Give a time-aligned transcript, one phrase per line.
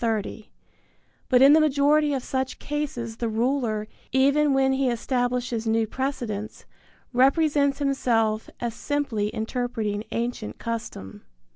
[0.03, 0.49] 30);
[1.29, 6.65] but in the majority of such cases the ruler, even when be establishes new precedents,
[7.13, 11.21] represents himself as simply interpreting ancient custom.